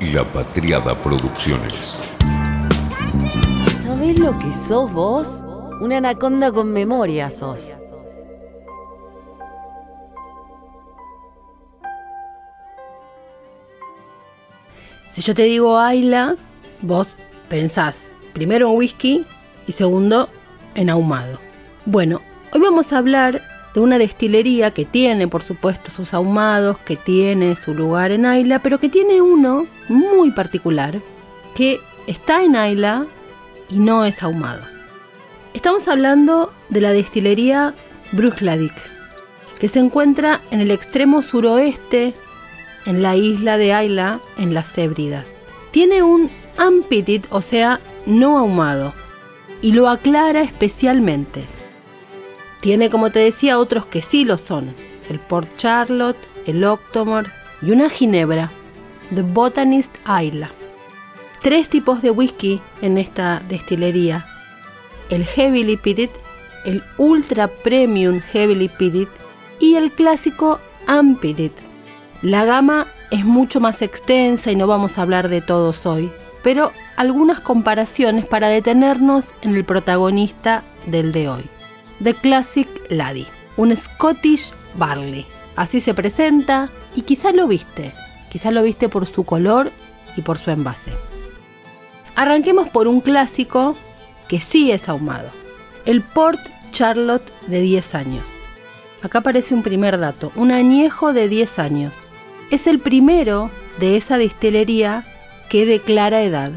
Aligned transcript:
La 0.00 0.22
Patriada 0.22 0.94
Producciones. 0.94 1.98
¿Sabés 3.82 4.16
lo 4.16 4.38
que 4.38 4.52
sos 4.52 4.92
vos? 4.92 5.42
Una 5.80 5.96
anaconda 5.96 6.52
con 6.52 6.72
memoria 6.72 7.28
sos. 7.30 7.74
Si 15.12 15.20
yo 15.20 15.34
te 15.34 15.42
digo 15.42 15.76
Ayla, 15.76 16.36
vos 16.80 17.16
pensás 17.48 18.12
primero 18.34 18.70
en 18.70 18.76
whisky 18.76 19.26
y 19.66 19.72
segundo 19.72 20.28
en 20.76 20.90
ahumado. 20.90 21.40
Bueno, 21.86 22.22
hoy 22.52 22.60
vamos 22.60 22.92
a 22.92 22.98
hablar 22.98 23.42
de 23.74 23.80
una 23.80 23.98
destilería 23.98 24.70
que 24.70 24.84
tiene, 24.84 25.28
por 25.28 25.42
supuesto, 25.42 25.90
sus 25.90 26.14
ahumados, 26.14 26.78
que 26.78 26.96
tiene 26.96 27.56
su 27.56 27.74
lugar 27.74 28.10
en 28.10 28.26
Ayla, 28.26 28.60
pero 28.60 28.80
que 28.80 28.88
tiene 28.88 29.20
uno 29.20 29.66
muy 29.88 30.30
particular, 30.30 31.00
que 31.54 31.80
está 32.06 32.42
en 32.42 32.56
Ayla 32.56 33.06
y 33.70 33.78
no 33.78 34.04
es 34.04 34.22
ahumado. 34.22 34.62
Estamos 35.54 35.88
hablando 35.88 36.52
de 36.68 36.80
la 36.80 36.92
destilería 36.92 37.74
Bruichladdich, 38.12 38.72
que 39.58 39.68
se 39.68 39.80
encuentra 39.80 40.40
en 40.50 40.60
el 40.60 40.70
extremo 40.70 41.22
suroeste, 41.22 42.14
en 42.86 43.02
la 43.02 43.16
isla 43.16 43.58
de 43.58 43.72
Ayla, 43.72 44.20
en 44.38 44.54
las 44.54 44.76
Hébridas. 44.78 45.26
Tiene 45.70 46.02
un 46.02 46.30
unpeated, 46.58 47.26
o 47.30 47.42
sea, 47.42 47.80
no 48.06 48.38
ahumado, 48.38 48.94
y 49.60 49.72
lo 49.72 49.88
aclara 49.88 50.42
especialmente. 50.42 51.44
Tiene, 52.60 52.90
como 52.90 53.10
te 53.10 53.20
decía, 53.20 53.58
otros 53.58 53.86
que 53.86 54.02
sí 54.02 54.24
lo 54.24 54.36
son. 54.36 54.74
El 55.08 55.18
Port 55.20 55.48
Charlotte, 55.56 56.18
el 56.46 56.64
Octomore 56.64 57.30
y 57.62 57.70
una 57.70 57.88
ginebra, 57.88 58.50
The 59.14 59.22
Botanist 59.22 59.96
Isla. 60.06 60.50
Tres 61.40 61.68
tipos 61.68 62.02
de 62.02 62.10
whisky 62.10 62.60
en 62.82 62.98
esta 62.98 63.42
destilería. 63.48 64.26
El 65.08 65.24
Heavily 65.24 65.76
Peated, 65.76 66.10
el 66.64 66.82
Ultra 66.98 67.48
Premium 67.48 68.20
Heavily 68.20 68.68
Peated 68.68 69.08
y 69.60 69.76
el 69.76 69.92
clásico 69.92 70.60
Unpeated. 70.88 71.52
La 72.22 72.44
gama 72.44 72.88
es 73.10 73.24
mucho 73.24 73.60
más 73.60 73.80
extensa 73.82 74.50
y 74.50 74.56
no 74.56 74.66
vamos 74.66 74.98
a 74.98 75.02
hablar 75.02 75.28
de 75.28 75.40
todos 75.40 75.86
hoy, 75.86 76.10
pero 76.42 76.72
algunas 76.96 77.40
comparaciones 77.40 78.26
para 78.26 78.48
detenernos 78.48 79.26
en 79.42 79.54
el 79.54 79.64
protagonista 79.64 80.64
del 80.86 81.12
de 81.12 81.28
hoy. 81.28 81.44
The 82.02 82.14
Classic 82.14 82.68
Laddie, 82.90 83.26
un 83.56 83.76
Scottish 83.76 84.52
Barley. 84.74 85.26
Así 85.56 85.80
se 85.80 85.94
presenta 85.94 86.70
y 86.94 87.02
quizá 87.02 87.32
lo 87.32 87.48
viste, 87.48 87.92
quizá 88.30 88.50
lo 88.50 88.62
viste 88.62 88.88
por 88.88 89.06
su 89.06 89.24
color 89.24 89.72
y 90.16 90.22
por 90.22 90.38
su 90.38 90.50
envase. 90.50 90.92
Arranquemos 92.14 92.68
por 92.68 92.86
un 92.88 93.00
clásico 93.00 93.76
que 94.28 94.40
sí 94.40 94.70
es 94.70 94.88
ahumado, 94.88 95.30
el 95.84 96.02
Port 96.02 96.40
Charlotte 96.70 97.32
de 97.46 97.60
10 97.60 97.94
años. 97.94 98.28
Acá 99.02 99.18
aparece 99.18 99.54
un 99.54 99.62
primer 99.62 99.98
dato, 99.98 100.32
un 100.34 100.52
añejo 100.52 101.12
de 101.12 101.28
10 101.28 101.58
años. 101.58 101.96
Es 102.50 102.66
el 102.66 102.80
primero 102.80 103.50
de 103.78 103.96
esa 103.96 104.18
distillería 104.18 105.04
que 105.48 105.66
declara 105.66 106.22
edad 106.22 106.52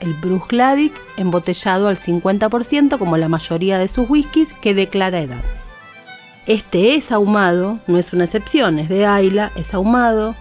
el 0.00 0.14
Bruichladdich 0.14 0.94
embotellado 1.16 1.88
al 1.88 1.96
50% 1.96 2.98
como 2.98 3.16
la 3.16 3.28
mayoría 3.28 3.78
de 3.78 3.88
sus 3.88 4.08
whiskies 4.08 4.52
que 4.60 4.74
declara 4.74 5.20
edad. 5.20 5.42
Este 6.46 6.94
es 6.94 7.12
ahumado, 7.12 7.78
no 7.86 7.98
es 7.98 8.12
una 8.12 8.24
excepción, 8.24 8.78
es 8.78 8.88
de 8.88 9.04
Ayla, 9.04 9.52
es 9.56 9.74
ahumado, 9.74 10.34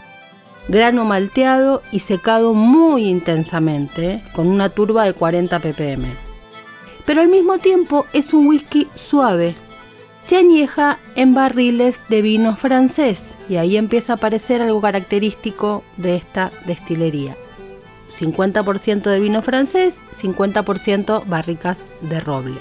grano 0.67 1.05
malteado 1.05 1.81
y 1.91 1.99
secado 1.99 2.53
muy 2.53 3.09
intensamente 3.09 4.23
con 4.33 4.47
una 4.47 4.69
turba 4.69 5.03
de 5.03 5.14
40 5.14 5.59
ppm. 5.59 6.08
Pero 7.05 7.21
al 7.21 7.27
mismo 7.27 7.58
tiempo 7.58 8.05
es 8.14 8.33
un 8.33 8.47
whisky 8.47 8.88
suave. 8.95 9.55
Se 10.26 10.37
añeja 10.37 10.99
en 11.15 11.33
barriles 11.33 12.02
de 12.09 12.21
vino 12.21 12.55
francés 12.55 13.23
y 13.49 13.55
ahí 13.55 13.77
empieza 13.77 14.14
a 14.14 14.15
aparecer 14.17 14.61
algo 14.61 14.82
característico 14.82 15.83
de 15.95 16.17
esta 16.17 16.52
destilería 16.65 17.37
50% 18.17 19.04
de 19.04 19.20
vino 19.20 19.42
francés, 19.42 19.98
50% 20.20 21.26
barricas 21.26 21.78
de 22.02 22.20
roble, 22.20 22.58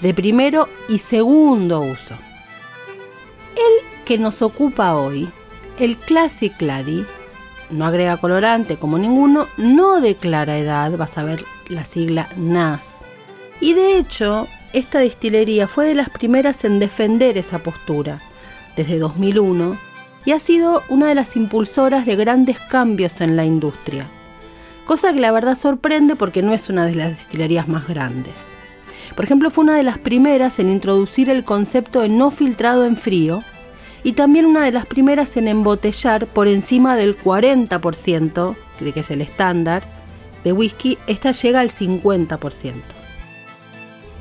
de 0.00 0.14
primero 0.14 0.68
y 0.88 0.98
segundo 0.98 1.80
uso. 1.80 2.14
El 3.54 4.04
que 4.04 4.18
nos 4.18 4.42
ocupa 4.42 4.96
hoy, 4.96 5.30
el 5.78 5.96
Classic 5.96 6.52
Laddie, 6.60 7.06
no 7.70 7.84
agrega 7.86 8.16
colorante 8.18 8.76
como 8.76 8.98
ninguno, 8.98 9.48
no 9.56 10.00
declara 10.00 10.58
edad, 10.58 10.96
vas 10.96 11.16
a 11.18 11.24
ver 11.24 11.44
la 11.68 11.84
sigla 11.84 12.28
NAS. 12.36 12.94
Y 13.60 13.72
de 13.72 13.98
hecho, 13.98 14.46
esta 14.72 14.98
destilería 14.98 15.66
fue 15.66 15.86
de 15.86 15.94
las 15.94 16.10
primeras 16.10 16.64
en 16.64 16.78
defender 16.78 17.38
esa 17.38 17.60
postura, 17.60 18.20
desde 18.76 18.98
2001, 18.98 19.78
y 20.24 20.32
ha 20.32 20.38
sido 20.38 20.82
una 20.88 21.08
de 21.08 21.14
las 21.14 21.36
impulsoras 21.36 22.04
de 22.04 22.16
grandes 22.16 22.58
cambios 22.60 23.20
en 23.20 23.36
la 23.36 23.44
industria 23.44 24.08
cosa 24.86 25.12
que 25.12 25.20
la 25.20 25.32
verdad 25.32 25.58
sorprende 25.58 26.16
porque 26.16 26.42
no 26.42 26.54
es 26.54 26.70
una 26.70 26.86
de 26.86 26.94
las 26.94 27.10
destilerías 27.10 27.68
más 27.68 27.86
grandes. 27.86 28.34
Por 29.14 29.24
ejemplo, 29.24 29.50
fue 29.50 29.64
una 29.64 29.76
de 29.76 29.82
las 29.82 29.98
primeras 29.98 30.58
en 30.58 30.70
introducir 30.70 31.28
el 31.28 31.44
concepto 31.44 32.00
de 32.00 32.08
no 32.08 32.30
filtrado 32.30 32.86
en 32.86 32.96
frío 32.96 33.42
y 34.04 34.12
también 34.12 34.46
una 34.46 34.64
de 34.64 34.72
las 34.72 34.86
primeras 34.86 35.36
en 35.36 35.48
embotellar 35.48 36.26
por 36.26 36.48
encima 36.48 36.96
del 36.96 37.18
40%, 37.18 38.56
de 38.80 38.92
que 38.92 39.00
es 39.00 39.10
el 39.10 39.20
estándar, 39.20 39.82
de 40.44 40.52
whisky, 40.52 40.96
esta 41.08 41.32
llega 41.32 41.60
al 41.60 41.70
50%. 41.70 42.72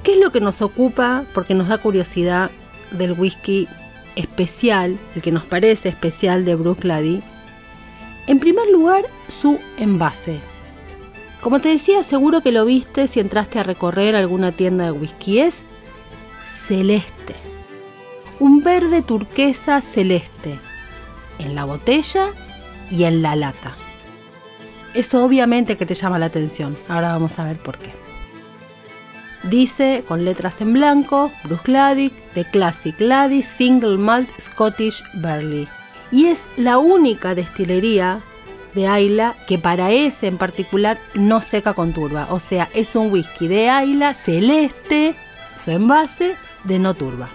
¿Qué 0.02 0.14
es 0.14 0.20
lo 0.20 0.32
que 0.32 0.40
nos 0.40 0.62
ocupa, 0.62 1.24
porque 1.34 1.54
nos 1.54 1.68
da 1.68 1.78
curiosidad, 1.78 2.50
del 2.92 3.12
whisky 3.12 3.68
especial, 4.16 4.98
el 5.16 5.22
que 5.22 5.32
nos 5.32 5.44
parece 5.44 5.90
especial 5.90 6.46
de 6.46 6.56
Bruichladdich? 6.56 7.24
En 8.28 8.40
primer 8.40 8.68
lugar, 8.72 9.04
su 9.28 9.60
envase, 9.78 10.40
como 11.46 11.60
te 11.60 11.70
decía, 11.70 12.04
seguro 12.04 12.42
que 12.42 12.52
lo 12.52 12.66
viste 12.66 13.08
si 13.08 13.20
entraste 13.20 13.60
a 13.60 13.64
recorrer 13.64 14.16
alguna 14.16 14.52
tienda 14.52 14.86
de 14.86 14.92
whisky. 14.92 15.42
Es 15.42 15.66
celeste. 16.66 17.36
Un 18.40 18.64
verde 18.64 19.04
turquesa 19.04 19.80
celeste. 19.82 20.58
En 21.38 21.54
la 21.54 21.64
botella 21.66 22.30
y 22.90 23.04
en 23.04 23.22
la 23.22 23.36
lata. 23.36 23.76
Eso 24.96 25.24
obviamente 25.24 25.78
que 25.78 25.86
te 25.86 25.94
llama 25.94 26.18
la 26.18 26.26
atención. 26.26 26.76
Ahora 26.88 27.10
vamos 27.10 27.38
a 27.38 27.44
ver 27.44 27.58
por 27.58 27.78
qué. 27.78 27.94
Dice 29.44 30.04
con 30.08 30.26
letras 30.26 30.60
en 30.62 30.74
blanco, 30.74 31.32
Bruce 31.44 32.12
The 32.34 32.46
Classic 32.46 33.00
Laddie 33.00 33.44
Single 33.44 34.00
Malt 34.00 34.32
Scottish 34.42 35.04
Barley. 35.22 35.68
Y 36.12 36.26
es 36.26 36.40
la 36.58 36.80
única 36.80 37.36
destilería 37.36 38.24
de 38.76 38.88
Ayla 38.88 39.36
que 39.48 39.58
para 39.58 39.92
ese 39.92 40.28
en 40.28 40.38
particular 40.38 41.00
no 41.14 41.42
seca 41.42 41.74
con 41.74 41.94
turba. 41.94 42.28
O 42.30 42.40
sea, 42.40 42.70
es 42.74 42.96
un 42.96 43.12
whisky 43.12 43.48
de 43.48 43.70
Ayla 43.70 44.14
celeste, 44.14 45.16
su 45.64 45.72
envase 45.72 46.36
de 46.66 46.78
no 46.78 46.94
turba. 46.94 47.30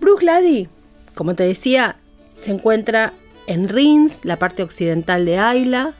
Bruce 0.00 0.68
como 1.14 1.34
te 1.34 1.44
decía, 1.44 1.96
se 2.40 2.52
encuentra 2.52 3.12
en 3.46 3.68
Rins, 3.68 4.24
la 4.24 4.38
parte 4.38 4.62
occidental 4.62 5.24
de 5.24 5.38
Ayla, 5.38 5.94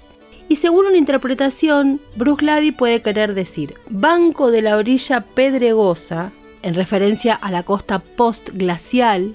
y 0.48 0.56
según 0.56 0.86
una 0.86 0.96
interpretación, 0.96 2.00
Bruce 2.14 2.72
puede 2.76 3.02
querer 3.02 3.34
decir 3.34 3.74
banco 3.88 4.50
de 4.50 4.62
la 4.62 4.76
orilla 4.76 5.22
pedregosa, 5.22 6.32
en 6.62 6.74
referencia 6.74 7.34
a 7.34 7.50
la 7.50 7.62
costa 7.62 7.98
postglacial 7.98 9.34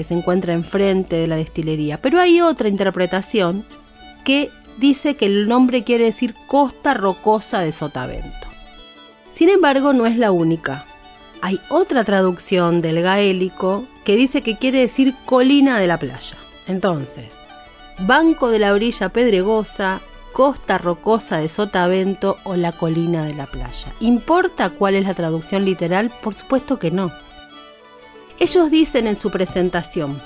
que 0.00 0.04
se 0.04 0.14
encuentra 0.14 0.54
enfrente 0.54 1.16
de 1.16 1.26
la 1.26 1.36
destilería. 1.36 2.00
Pero 2.00 2.18
hay 2.18 2.40
otra 2.40 2.70
interpretación 2.70 3.66
que 4.24 4.48
dice 4.78 5.14
que 5.14 5.26
el 5.26 5.46
nombre 5.46 5.84
quiere 5.84 6.04
decir 6.04 6.34
costa 6.46 6.94
rocosa 6.94 7.60
de 7.60 7.70
Sotavento. 7.70 8.48
Sin 9.34 9.50
embargo, 9.50 9.92
no 9.92 10.06
es 10.06 10.16
la 10.16 10.32
única. 10.32 10.86
Hay 11.42 11.60
otra 11.68 12.02
traducción 12.04 12.80
del 12.80 13.02
gaélico 13.02 13.84
que 14.02 14.16
dice 14.16 14.40
que 14.40 14.56
quiere 14.56 14.78
decir 14.78 15.12
colina 15.26 15.78
de 15.78 15.86
la 15.86 15.98
playa. 15.98 16.38
Entonces, 16.66 17.26
banco 17.98 18.48
de 18.48 18.58
la 18.58 18.72
orilla 18.72 19.10
pedregosa, 19.10 20.00
costa 20.32 20.78
rocosa 20.78 21.36
de 21.36 21.50
Sotavento 21.50 22.38
o 22.44 22.56
la 22.56 22.72
colina 22.72 23.26
de 23.26 23.34
la 23.34 23.44
playa. 23.44 23.92
¿Importa 24.00 24.70
cuál 24.70 24.94
es 24.94 25.04
la 25.04 25.12
traducción 25.12 25.66
literal? 25.66 26.10
Por 26.22 26.32
supuesto 26.32 26.78
que 26.78 26.90
no. 26.90 27.12
Ellos 28.40 28.70
dicen 28.70 29.06
en 29.06 29.20
su 29.20 29.30
presentación, 29.30 30.18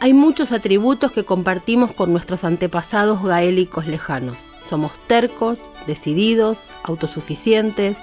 hay 0.00 0.12
muchos 0.12 0.50
atributos 0.50 1.12
que 1.12 1.22
compartimos 1.22 1.94
con 1.94 2.10
nuestros 2.10 2.42
antepasados 2.42 3.22
gaélicos 3.22 3.86
lejanos. 3.86 4.38
Somos 4.68 4.90
tercos, 5.06 5.60
decididos, 5.86 6.58
autosuficientes, 6.82 7.96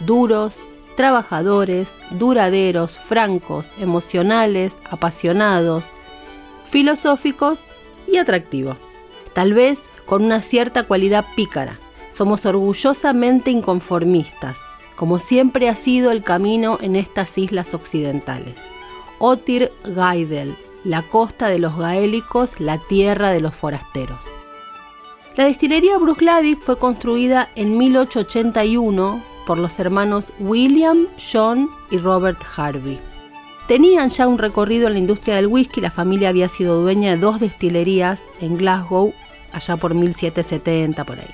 duros, 0.00 0.54
trabajadores, 0.96 1.86
duraderos, 2.10 2.98
francos, 2.98 3.66
emocionales, 3.78 4.72
apasionados, 4.90 5.84
filosóficos 6.68 7.60
y 8.08 8.16
atractivo. 8.16 8.76
Tal 9.34 9.54
vez 9.54 9.78
con 10.04 10.24
una 10.24 10.40
cierta 10.40 10.82
cualidad 10.82 11.24
pícara. 11.36 11.78
Somos 12.10 12.44
orgullosamente 12.44 13.52
inconformistas, 13.52 14.56
como 14.96 15.20
siempre 15.20 15.68
ha 15.68 15.76
sido 15.76 16.10
el 16.10 16.24
camino 16.24 16.78
en 16.80 16.96
estas 16.96 17.38
islas 17.38 17.72
occidentales. 17.72 18.56
Otir 19.18 19.72
Gaidel, 19.84 20.56
la 20.84 21.02
costa 21.02 21.48
de 21.48 21.58
los 21.58 21.76
gaélicos, 21.76 22.60
la 22.60 22.78
tierra 22.78 23.30
de 23.30 23.40
los 23.40 23.54
forasteros. 23.54 24.20
La 25.36 25.44
destilería 25.44 25.98
Bruichladdich 25.98 26.60
fue 26.60 26.78
construida 26.78 27.50
en 27.56 27.76
1881 27.76 29.22
por 29.46 29.58
los 29.58 29.78
hermanos 29.78 30.26
William, 30.38 31.06
John 31.32 31.68
y 31.90 31.98
Robert 31.98 32.38
Harvey. 32.56 32.98
Tenían 33.68 34.10
ya 34.10 34.28
un 34.28 34.38
recorrido 34.38 34.86
en 34.86 34.94
la 34.94 34.98
industria 34.98 35.36
del 35.36 35.48
whisky, 35.48 35.80
la 35.80 35.90
familia 35.90 36.28
había 36.28 36.48
sido 36.48 36.80
dueña 36.80 37.10
de 37.10 37.18
dos 37.18 37.40
destilerías 37.40 38.20
en 38.40 38.56
Glasgow 38.56 39.12
allá 39.52 39.76
por 39.76 39.94
1770 39.94 41.04
por 41.04 41.18
ahí. 41.18 41.26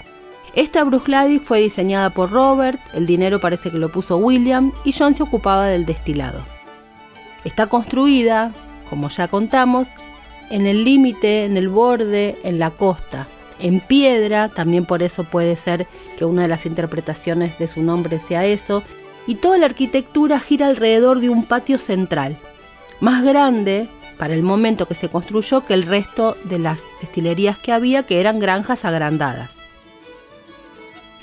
Esta 0.54 0.84
Bruichladdich 0.84 1.42
fue 1.42 1.60
diseñada 1.60 2.10
por 2.10 2.30
Robert, 2.30 2.80
el 2.94 3.06
dinero 3.06 3.40
parece 3.40 3.70
que 3.70 3.78
lo 3.78 3.90
puso 3.90 4.16
William 4.16 4.72
y 4.84 4.92
John 4.92 5.14
se 5.14 5.22
ocupaba 5.22 5.66
del 5.66 5.86
destilado. 5.86 6.42
Está 7.44 7.66
construida, 7.66 8.52
como 8.88 9.08
ya 9.08 9.28
contamos, 9.28 9.88
en 10.50 10.66
el 10.66 10.84
límite, 10.84 11.44
en 11.44 11.56
el 11.56 11.68
borde, 11.68 12.38
en 12.44 12.58
la 12.58 12.70
costa, 12.70 13.26
en 13.58 13.80
piedra, 13.80 14.48
también 14.48 14.84
por 14.84 15.02
eso 15.02 15.24
puede 15.24 15.56
ser 15.56 15.86
que 16.18 16.24
una 16.24 16.42
de 16.42 16.48
las 16.48 16.66
interpretaciones 16.66 17.58
de 17.58 17.68
su 17.68 17.82
nombre 17.82 18.20
sea 18.20 18.44
eso, 18.44 18.82
y 19.26 19.36
toda 19.36 19.58
la 19.58 19.66
arquitectura 19.66 20.40
gira 20.40 20.66
alrededor 20.66 21.20
de 21.20 21.30
un 21.30 21.44
patio 21.44 21.78
central, 21.78 22.36
más 23.00 23.22
grande 23.22 23.88
para 24.18 24.34
el 24.34 24.42
momento 24.42 24.86
que 24.86 24.94
se 24.94 25.08
construyó 25.08 25.64
que 25.64 25.74
el 25.74 25.84
resto 25.84 26.36
de 26.44 26.58
las 26.58 26.82
destilerías 27.00 27.56
que 27.56 27.72
había, 27.72 28.04
que 28.04 28.20
eran 28.20 28.38
granjas 28.38 28.84
agrandadas. 28.84 29.50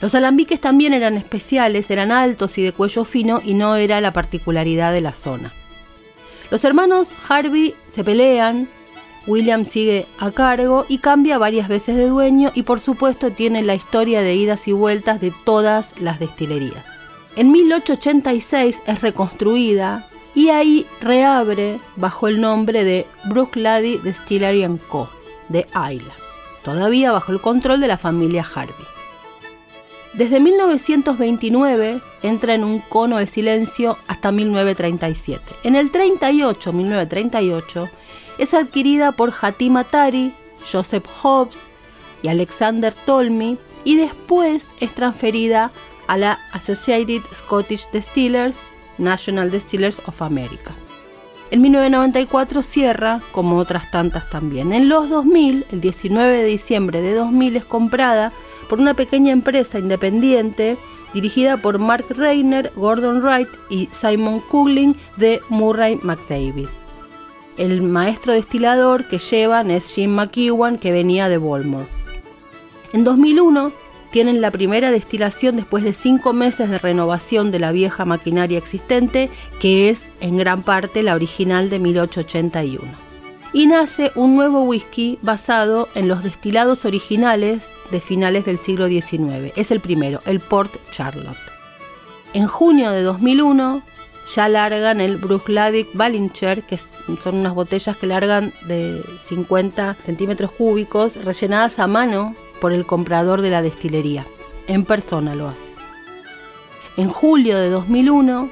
Los 0.01 0.15
alambiques 0.15 0.61
también 0.61 0.93
eran 0.93 1.17
especiales, 1.17 1.91
eran 1.91 2.11
altos 2.11 2.57
y 2.57 2.63
de 2.63 2.71
cuello 2.71 3.03
fino 3.03 3.41
y 3.43 3.53
no 3.53 3.75
era 3.75 3.99
la 4.01 4.13
particularidad 4.13 4.93
de 4.93 5.01
la 5.01 5.11
zona. 5.11 5.53
Los 6.51 6.63
hermanos 6.63 7.07
Harvey 7.27 7.75
se 7.87 8.03
pelean, 8.03 8.67
William 9.27 9.65
sigue 9.65 10.07
a 10.17 10.31
cargo 10.31 10.85
y 10.89 10.97
cambia 10.97 11.37
varias 11.37 11.67
veces 11.67 11.95
de 11.95 12.07
dueño 12.07 12.51
y 12.55 12.63
por 12.63 12.79
supuesto 12.79 13.31
tiene 13.31 13.61
la 13.61 13.75
historia 13.75 14.21
de 14.21 14.35
idas 14.35 14.67
y 14.67 14.71
vueltas 14.71 15.21
de 15.21 15.31
todas 15.43 15.99
las 16.01 16.19
destilerías. 16.19 16.83
En 17.35 17.51
1886 17.51 18.81
es 18.87 19.01
reconstruida 19.01 20.07
y 20.33 20.49
ahí 20.49 20.87
reabre 21.01 21.79
bajo 21.95 22.27
el 22.27 22.41
nombre 22.41 22.83
de 22.83 23.05
Bruichladdich 23.25 24.01
Distillery 24.01 24.67
Co. 24.87 25.09
de 25.49 25.67
Isla, 25.69 26.13
todavía 26.63 27.11
bajo 27.11 27.31
el 27.31 27.39
control 27.39 27.81
de 27.81 27.87
la 27.87 27.97
familia 27.97 28.43
Harvey. 28.55 28.98
Desde 30.13 30.39
1929 30.39 32.01
entra 32.23 32.55
en 32.55 32.63
un 32.63 32.79
cono 32.79 33.17
de 33.17 33.27
silencio 33.27 33.97
hasta 34.07 34.31
1937. 34.31 35.43
En 35.63 35.75
el 35.75 35.91
38, 35.91 36.73
1938, 36.73 37.89
es 38.39 38.53
adquirida 38.53 39.11
por 39.11 39.33
Hatim 39.39 39.77
Atari, 39.77 40.33
Joseph 40.71 41.05
Hobbs 41.21 41.57
y 42.23 42.27
Alexander 42.27 42.93
Tolmy 43.05 43.57
y 43.83 43.97
después 43.97 44.65
es 44.79 44.95
transferida 44.95 45.71
a 46.07 46.17
la 46.17 46.39
Associated 46.53 47.21
Scottish 47.33 47.89
Distillers 47.93 48.57
National 48.97 49.51
Distillers 49.51 50.01
of 50.05 50.21
America. 50.21 50.73
En 51.51 51.61
1994 51.61 52.61
cierra, 52.61 53.21
como 53.31 53.57
otras 53.57 53.89
tantas 53.89 54.29
también. 54.29 54.73
En 54.73 54.89
los 54.89 55.09
2000, 55.09 55.65
el 55.71 55.81
19 55.81 56.37
de 56.37 56.43
diciembre 56.43 57.01
de 57.01 57.13
2000, 57.15 57.55
es 57.55 57.65
comprada 57.65 58.33
por 58.69 58.79
una 58.79 58.93
pequeña 58.93 59.33
empresa 59.33 59.79
independiente 59.79 60.77
dirigida 61.13 61.57
por 61.57 61.79
Mark 61.79 62.05
Reiner, 62.09 62.71
Gordon 62.75 63.21
Wright 63.21 63.49
y 63.69 63.89
Simon 63.91 64.39
Coughlin 64.39 64.95
de 65.17 65.41
Murray 65.49 65.99
McDavid. 66.03 66.67
El 67.57 67.81
maestro 67.81 68.31
destilador 68.31 69.07
que 69.09 69.17
llevan 69.17 69.71
es 69.71 69.91
Jim 69.91 70.11
McEwan, 70.11 70.77
que 70.77 70.91
venía 70.91 71.27
de 71.27 71.39
Baltimore. 71.39 71.87
En 72.93 73.03
2001 73.03 73.73
tienen 74.11 74.39
la 74.39 74.51
primera 74.51 74.91
destilación 74.91 75.55
después 75.55 75.83
de 75.83 75.93
cinco 75.93 76.31
meses 76.31 76.69
de 76.69 76.79
renovación 76.79 77.51
de 77.51 77.59
la 77.59 77.71
vieja 77.71 78.05
maquinaria 78.05 78.57
existente, 78.57 79.29
que 79.59 79.89
es 79.89 80.01
en 80.21 80.37
gran 80.37 80.63
parte 80.63 81.03
la 81.03 81.15
original 81.15 81.69
de 81.69 81.79
1881. 81.79 82.81
Y 83.51 83.65
nace 83.65 84.11
un 84.15 84.35
nuevo 84.35 84.61
whisky 84.61 85.19
basado 85.21 85.89
en 85.95 86.07
los 86.07 86.23
destilados 86.23 86.85
originales 86.85 87.65
de 87.91 88.01
finales 88.01 88.45
del 88.45 88.57
siglo 88.57 88.87
XIX. 88.87 89.53
Es 89.55 89.71
el 89.71 89.79
primero, 89.79 90.21
el 90.25 90.39
Port 90.39 90.75
Charlotte. 90.91 91.37
En 92.33 92.47
junio 92.47 92.91
de 92.91 93.01
2001 93.01 93.81
ya 94.35 94.47
largan 94.47 95.01
el 95.01 95.17
Bruichladdich 95.17 95.89
Ballinger, 95.93 96.63
que 96.63 96.77
son 96.77 97.35
unas 97.39 97.55
botellas 97.55 97.97
que 97.97 98.07
largan 98.07 98.53
de 98.67 99.03
50 99.27 99.95
centímetros 99.95 100.51
cúbicos, 100.51 101.15
rellenadas 101.23 101.79
a 101.79 101.87
mano 101.87 102.35
por 102.61 102.71
el 102.71 102.85
comprador 102.85 103.41
de 103.41 103.49
la 103.49 103.61
destilería. 103.61 104.25
En 104.67 104.85
persona 104.85 105.35
lo 105.35 105.47
hace. 105.47 105.71
En 106.97 107.09
julio 107.09 107.57
de 107.57 107.69
2001 107.69 108.51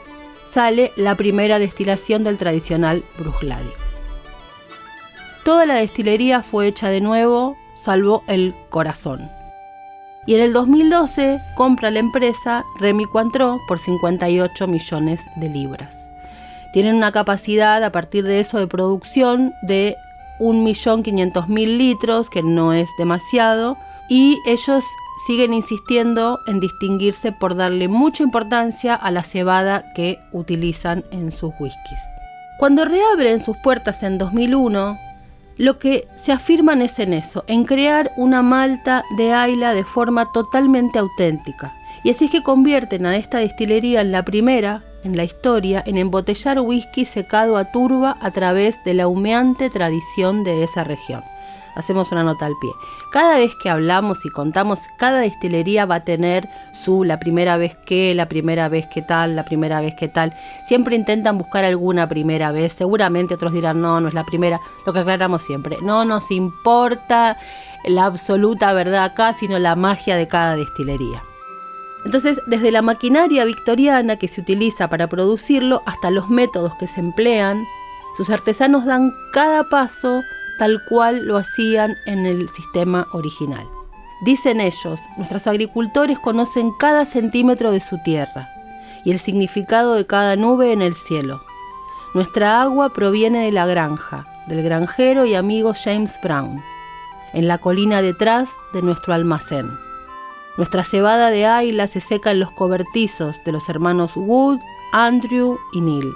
sale 0.51 0.92
la 0.95 1.16
primera 1.16 1.60
destilación 1.60 2.24
del 2.24 2.38
tradicional 2.38 3.04
Bruichladdich. 3.19 3.75
Toda 5.44 5.66
la 5.66 5.75
destilería 5.75 6.44
fue 6.44 6.68
hecha 6.68 6.90
de 6.90 7.01
nuevo, 7.01 7.57
salvo 7.88 8.22
el 8.28 8.54
corazón. 8.69 9.31
Y 10.25 10.36
en 10.36 10.42
el 10.42 10.51
2012 10.51 11.42
compra 11.56 11.89
la 11.89 12.00
empresa 12.00 12.66
Remy 12.81 13.06
Cointreau 13.06 13.62
por 13.66 13.80
58 13.80 14.68
millones 14.68 15.22
de 15.38 15.48
libras. 15.48 16.10
Tienen 16.74 16.95
una 16.95 17.13
capacidad 17.13 17.81
a 17.81 17.94
partir 17.94 18.25
de 18.25 18.42
eso 18.42 18.60
de 18.60 18.68
producción 18.68 19.54
de 19.62 19.95
1.500.000 20.39 21.78
litros, 21.78 22.30
que 22.30 22.44
no 22.44 22.74
es 22.74 22.89
demasiado, 22.98 23.78
y 24.10 24.38
ellos 24.45 24.83
siguen 25.25 25.54
insistiendo 25.54 26.40
en 26.45 26.60
distinguirse 26.60 27.31
por 27.31 27.56
darle 27.56 27.88
mucha 27.88 28.22
importancia 28.22 28.95
a 28.95 29.12
la 29.12 29.24
cebada 29.24 29.94
que 29.94 30.19
utilizan 30.33 31.06
en 31.12 31.31
sus 31.31 31.54
whiskies. 31.57 32.01
Cuando 32.60 32.83
reabren 32.83 33.40
sus 33.40 33.56
puertas 33.63 34.04
en 34.04 34.18
2001, 34.18 35.06
lo 35.57 35.80
que 35.80 36.07
se 36.15 36.31
afirman 36.31 36.81
es 36.81 37.00
en 37.00 37.14
eso, 37.14 37.44
en 37.47 37.66
crear 37.66 38.11
una 38.16 38.42
malta 38.42 39.04
de 39.18 39.33
Ayla 39.33 39.73
de 39.73 39.83
forma 39.83 40.31
totalmente 40.31 40.99
auténtica. 40.99 41.76
Y 42.04 42.11
así 42.11 42.26
es 42.26 42.31
que 42.31 42.44
convierten 42.44 43.06
a 43.06 43.18
esta 43.18 43.40
destilería 43.40 44.02
en 44.02 44.11
la 44.11 44.23
primera 44.23 44.83
en 45.04 45.16
la 45.16 45.23
historia 45.23 45.83
en 45.85 45.97
embotellar 45.97 46.59
whisky 46.59 47.06
secado 47.06 47.57
a 47.57 47.71
turba 47.71 48.18
a 48.19 48.31
través 48.31 48.83
de 48.83 48.94
la 48.94 49.07
humeante 49.07 49.69
tradición 49.69 50.44
de 50.44 50.64
esa 50.64 50.83
región 50.83 51.23
hacemos 51.78 52.12
una 52.12 52.24
nota 52.24 52.46
al 52.46 52.57
pie. 52.60 52.72
Cada 53.12 53.38
vez 53.38 53.56
que 53.56 53.69
hablamos 53.69 54.26
y 54.26 54.30
contamos, 54.30 54.80
cada 54.98 55.19
destilería 55.19 55.86
va 55.86 55.96
a 55.96 56.04
tener 56.04 56.50
su 56.74 57.04
la 57.04 57.19
primera 57.19 57.57
vez 57.57 57.76
que, 57.86 58.14
la 58.16 58.28
primera 58.28 58.68
vez 58.68 58.88
que 58.88 59.02
tal, 59.02 59.36
la 59.36 59.46
primera 59.46 59.80
vez 59.80 59.96
que 59.96 60.07
tal. 60.07 60.34
Siempre 60.68 60.96
intentan 60.96 61.38
buscar 61.38 61.64
alguna 61.64 62.10
primera 62.10 62.52
vez. 62.52 62.74
Seguramente 62.74 63.36
otros 63.36 63.54
dirán, 63.54 63.81
no, 63.81 64.02
no 64.02 64.07
es 64.07 64.14
la 64.14 64.26
primera. 64.26 64.60
Lo 64.86 64.94
que 64.94 65.00
aclaramos 65.00 65.44
siempre, 65.44 65.78
no 65.81 66.04
nos 66.04 66.31
importa 66.31 67.38
la 67.86 68.06
absoluta 68.06 68.74
verdad 68.74 69.06
acá, 69.06 69.34
sino 69.34 69.60
la 69.60 69.76
magia 69.76 70.16
de 70.16 70.28
cada 70.28 70.56
destilería. 70.56 71.22
Entonces, 72.06 72.40
desde 72.48 72.72
la 72.72 72.81
maquinaria 72.81 73.44
victoriana 73.46 74.18
que 74.18 74.28
se 74.28 74.42
utiliza 74.42 74.88
para 74.88 75.07
producirlo 75.07 75.81
hasta 75.86 76.10
los 76.10 76.30
métodos 76.30 76.74
que 76.80 76.88
se 76.88 77.02
emplean, 77.02 77.66
sus 78.16 78.30
artesanos 78.30 78.86
dan 78.86 79.14
cada 79.34 79.69
paso 79.69 80.22
tal 80.57 80.83
cual 80.90 81.26
lo 81.26 81.37
hacían 81.37 81.95
en 82.06 82.26
el 82.26 82.49
sistema 82.49 83.07
original. 83.14 83.68
Dicen 84.21 84.59
ellos, 84.59 84.99
nuestros 85.16 85.45
agricultores 85.47 86.18
conocen 86.19 86.71
cada 86.80 87.06
centímetro 87.06 87.71
de 87.71 87.80
su 87.80 87.97
tierra 88.04 88.49
y 89.06 89.11
el 89.11 89.19
significado 89.19 89.94
de 89.94 90.07
cada 90.07 90.35
nube 90.35 90.73
en 90.73 90.81
el 90.81 90.95
cielo. 90.95 91.42
Nuestra 92.14 92.61
agua 92.61 92.94
proviene 92.94 93.45
de 93.45 93.52
la 93.52 93.68
granja, 93.68 94.26
del 94.47 94.64
granjero 94.64 95.26
y 95.26 95.35
amigo 95.35 95.73
James 95.73 96.19
Brown, 96.23 96.64
en 97.33 97.47
la 97.47 97.59
colina 97.59 98.02
detrás 98.02 98.49
de 98.73 98.81
nuestro 98.81 99.14
almacén. 99.14 99.69
Nuestra 100.57 100.83
cebada 100.83 101.30
de 101.30 101.45
Ayla 101.45 101.85
se 101.85 101.99
seca 101.99 102.31
en 102.31 102.40
los 102.40 102.49
cobertizos 102.52 103.44
de 103.45 103.52
los 103.52 103.69
hermanos 103.69 104.14
Wood, 104.16 104.59
Andrew 104.92 105.59
y 105.73 105.81
Neil, 105.81 106.11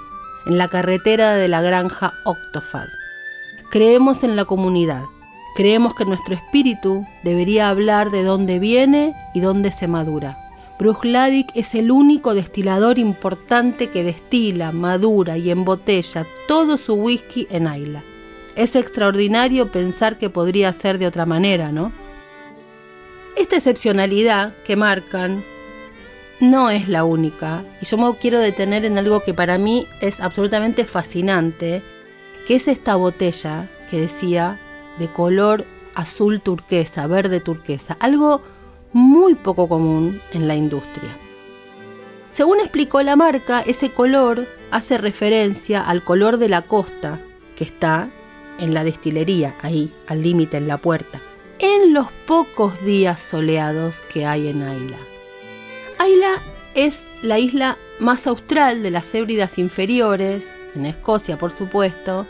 en 0.46 0.58
la 0.58 0.66
carretera 0.66 1.34
de 1.34 1.46
la 1.46 1.62
granja 1.62 2.12
Octofad. 2.24 2.88
Creemos 3.72 4.22
en 4.22 4.36
la 4.36 4.44
comunidad. 4.44 5.04
Creemos 5.56 5.94
que 5.94 6.04
nuestro 6.04 6.34
espíritu 6.34 7.06
debería 7.22 7.70
hablar 7.70 8.10
de 8.10 8.22
dónde 8.22 8.58
viene 8.58 9.14
y 9.32 9.40
dónde 9.40 9.72
se 9.72 9.88
madura. 9.88 10.36
Bruichladdich 10.78 11.48
es 11.54 11.74
el 11.74 11.90
único 11.90 12.34
destilador 12.34 12.98
importante 12.98 13.88
que 13.88 14.04
destila, 14.04 14.72
madura 14.72 15.38
y 15.38 15.50
embotella 15.50 16.26
todo 16.46 16.76
su 16.76 16.92
whisky 16.96 17.46
en 17.48 17.66
Ayla. 17.66 18.02
Es 18.56 18.76
extraordinario 18.76 19.72
pensar 19.72 20.18
que 20.18 20.28
podría 20.28 20.70
ser 20.74 20.98
de 20.98 21.06
otra 21.06 21.24
manera, 21.24 21.72
¿no? 21.72 21.92
Esta 23.38 23.56
excepcionalidad 23.56 24.52
que 24.66 24.76
marcan 24.76 25.42
no 26.40 26.68
es 26.68 26.88
la 26.88 27.04
única. 27.04 27.64
Y 27.80 27.86
yo 27.86 27.96
me 27.96 28.14
quiero 28.18 28.38
detener 28.38 28.84
en 28.84 28.98
algo 28.98 29.24
que 29.24 29.32
para 29.32 29.56
mí 29.56 29.86
es 30.02 30.20
absolutamente 30.20 30.84
fascinante, 30.84 31.80
que 32.46 32.56
es 32.56 32.68
esta 32.68 32.96
botella 32.96 33.68
que 33.90 34.00
decía 34.00 34.58
de 34.98 35.08
color 35.08 35.64
azul 35.94 36.40
turquesa, 36.40 37.06
verde 37.06 37.40
turquesa, 37.40 37.96
algo 38.00 38.42
muy 38.92 39.34
poco 39.34 39.68
común 39.68 40.20
en 40.32 40.48
la 40.48 40.54
industria. 40.54 41.16
Según 42.32 42.60
explicó 42.60 43.02
la 43.02 43.16
marca, 43.16 43.60
ese 43.60 43.90
color 43.90 44.46
hace 44.70 44.96
referencia 44.98 45.82
al 45.82 46.02
color 46.02 46.38
de 46.38 46.48
la 46.48 46.62
costa 46.62 47.20
que 47.56 47.64
está 47.64 48.08
en 48.58 48.74
la 48.74 48.84
destilería, 48.84 49.54
ahí, 49.60 49.92
al 50.06 50.22
límite, 50.22 50.56
en 50.56 50.68
la 50.68 50.78
puerta, 50.78 51.20
en 51.58 51.92
los 51.92 52.10
pocos 52.26 52.82
días 52.84 53.20
soleados 53.20 54.00
que 54.12 54.24
hay 54.24 54.48
en 54.48 54.62
Ayla. 54.62 54.98
Ayla 55.98 56.42
es 56.74 57.02
la 57.22 57.38
isla 57.38 57.76
más 57.98 58.26
austral 58.26 58.82
de 58.82 58.90
las 58.90 59.14
Hébridas 59.14 59.58
inferiores, 59.58 60.48
en 60.74 60.86
Escocia 60.86 61.38
por 61.38 61.52
supuesto, 61.52 62.26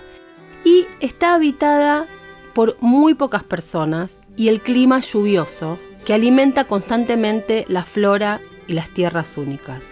y 0.64 0.86
está 1.00 1.34
habitada 1.34 2.06
por 2.54 2.76
muy 2.80 3.14
pocas 3.14 3.42
personas 3.42 4.18
y 4.36 4.48
el 4.48 4.60
clima 4.60 5.00
lluvioso 5.00 5.78
que 6.04 6.14
alimenta 6.14 6.64
constantemente 6.64 7.64
la 7.68 7.82
flora 7.82 8.40
y 8.66 8.74
las 8.74 8.90
tierras 8.90 9.36
únicas. 9.36 9.82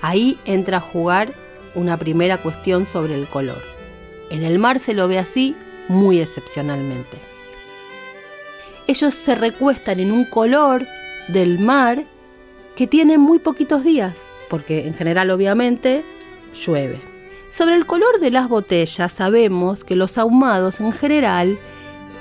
Ahí 0.00 0.38
entra 0.44 0.78
a 0.78 0.80
jugar 0.80 1.32
una 1.74 1.96
primera 1.96 2.38
cuestión 2.38 2.86
sobre 2.86 3.14
el 3.14 3.28
color. 3.28 3.62
En 4.30 4.42
el 4.42 4.58
mar 4.58 4.78
se 4.78 4.94
lo 4.94 5.08
ve 5.08 5.18
así 5.18 5.54
muy 5.88 6.20
excepcionalmente. 6.20 7.18
Ellos 8.86 9.14
se 9.14 9.34
recuestan 9.34 10.00
en 10.00 10.10
un 10.10 10.24
color 10.24 10.86
del 11.28 11.58
mar 11.58 12.04
que 12.76 12.86
tiene 12.86 13.18
muy 13.18 13.38
poquitos 13.38 13.84
días, 13.84 14.14
porque 14.48 14.86
en 14.86 14.94
general 14.94 15.30
obviamente 15.30 16.04
llueve. 16.54 17.11
Sobre 17.52 17.74
el 17.74 17.84
color 17.84 18.18
de 18.18 18.30
las 18.30 18.48
botellas 18.48 19.12
sabemos 19.12 19.84
que 19.84 19.94
los 19.94 20.16
ahumados 20.16 20.80
en 20.80 20.90
general 20.90 21.58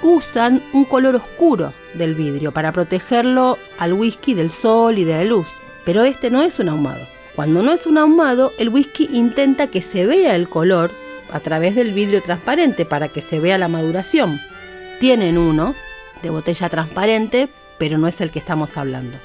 usan 0.03 0.61
un 0.73 0.83
color 0.83 1.15
oscuro 1.15 1.73
del 1.93 2.15
vidrio 2.15 2.51
para 2.51 2.73
protegerlo 2.73 3.57
al 3.77 3.93
whisky 3.93 4.33
del 4.33 4.51
sol 4.51 4.97
y 4.97 5.05
de 5.05 5.13
la 5.13 5.23
luz, 5.23 5.47
pero 5.85 6.03
este 6.03 6.31
no 6.31 6.41
es 6.41 6.59
un 6.59 6.67
ahumado. 6.67 7.07
Cuando 7.33 7.63
no 7.63 7.71
es 7.71 7.87
un 7.87 7.97
ahumado, 7.97 8.51
el 8.57 8.67
whisky 8.67 9.07
intenta 9.13 9.67
que 9.67 9.81
se 9.81 10.05
vea 10.05 10.35
el 10.35 10.49
color 10.49 10.91
a 11.31 11.39
través 11.39 11.75
del 11.75 11.93
vidrio 11.93 12.21
transparente 12.21 12.83
para 12.83 13.07
que 13.07 13.21
se 13.21 13.39
vea 13.39 13.57
la 13.57 13.69
maduración. 13.69 14.37
Tienen 14.99 15.37
uno 15.37 15.75
de 16.21 16.29
botella 16.29 16.67
transparente, 16.67 17.47
pero 17.77 17.97
no 17.97 18.09
es 18.09 18.19
el 18.19 18.31
que 18.31 18.39
estamos 18.39 18.75
hablando. 18.75 19.17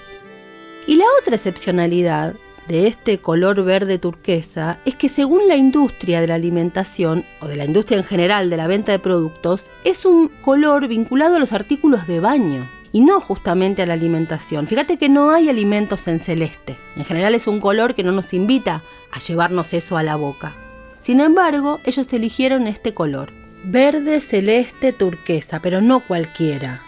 Y 0.87 0.95
la 0.95 1.05
otra 1.21 1.35
excepcionalidad 1.35 2.37
de 2.69 2.87
este 2.89 3.19
color 3.19 3.63
verde 3.63 3.99
turquesa 3.99 4.79
es 4.85 4.97
que 4.97 5.09
según 5.09 5.47
la 5.47 5.57
industria 5.57 6.21
de 6.21 6.27
la 6.27 6.35
alimentación, 6.35 7.25
o 7.41 7.47
de 7.47 7.57
la 7.57 7.65
industria 7.65 7.99
en 7.99 8.05
general 8.05 8.51
de 8.51 8.57
la 8.57 8.67
venta 8.67 8.93
de 8.93 8.99
productos, 8.99 9.71
es 9.85 10.05
un 10.05 10.29
color 10.29 10.89
vinculado 10.89 11.37
a 11.37 11.39
los 11.39 11.53
artículos 11.53 12.07
de 12.07 12.21
baño 12.21 12.69
y 12.93 13.03
no 13.03 13.21
justamente 13.21 13.83
a 13.83 13.87
la 13.87 13.95
alimentación. 13.95 14.67
Fíjate 14.67 14.97
que 14.97 15.09
no 15.09 15.31
hay 15.31 15.49
alimentos 15.49 16.09
en 16.09 16.19
celeste. 16.19 16.77
En 16.97 17.05
general 17.05 17.35
es 17.35 17.47
un 17.47 17.61
color 17.61 17.95
que 17.95 18.03
no 18.03 18.13
nos 18.13 18.35
invita 18.35 18.83
a 19.13 19.19
llevarnos 19.21 19.73
eso 19.73 19.97
a 19.97 20.03
la 20.03 20.17
boca. 20.17 20.55
Sin 21.01 21.21
embargo, 21.21 21.81
ellos 21.85 22.13
eligieron 22.13 22.67
este 22.67 22.95
color. 22.95 23.31
Verde, 23.65 24.21
celeste, 24.21 24.93
turquesa, 24.93 25.61
pero 25.61 25.81
no 25.81 26.01
cualquiera. 26.01 26.83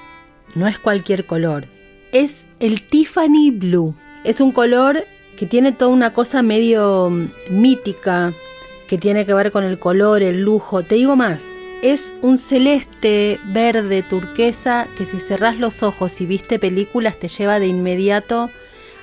No 0.54 0.66
es 0.66 0.78
cualquier 0.78 1.26
color. 1.26 1.66
Es 2.10 2.44
el 2.58 2.82
Tiffany 2.82 3.50
Blue. 3.52 3.94
Es 4.24 4.40
un 4.40 4.50
color 4.50 5.04
que 5.38 5.46
tiene 5.46 5.70
toda 5.70 5.92
una 5.92 6.12
cosa 6.12 6.42
medio 6.42 7.10
mm, 7.10 7.28
mítica, 7.50 8.32
que 8.88 8.98
tiene 8.98 9.24
que 9.24 9.34
ver 9.34 9.52
con 9.52 9.62
el 9.62 9.78
color, 9.78 10.22
el 10.22 10.40
lujo. 10.40 10.82
Te 10.82 10.96
digo 10.96 11.14
más, 11.14 11.42
es 11.80 12.12
un 12.22 12.38
celeste 12.38 13.38
verde 13.44 14.02
turquesa 14.02 14.88
que 14.96 15.04
si 15.04 15.18
cerrás 15.18 15.58
los 15.58 15.84
ojos 15.84 16.20
y 16.20 16.26
viste 16.26 16.58
películas 16.58 17.18
te 17.18 17.28
lleva 17.28 17.60
de 17.60 17.68
inmediato 17.68 18.50